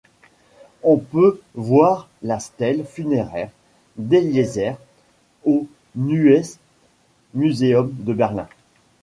[0.81, 3.51] On peut voir la stèle funéraire
[3.97, 4.75] d'Éliézer
[5.45, 6.57] au Neues
[7.35, 8.47] Museum de Berlin.